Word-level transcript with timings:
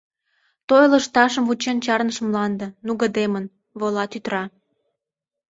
Той 0.67 0.83
лышташым 0.91 1.43
вучен 1.49 1.77
чарныш 1.85 2.17
мланде, 2.27 2.67
Нугыдемын, 2.85 3.45
вола 3.79 4.03
тӱтыра. 4.11 4.43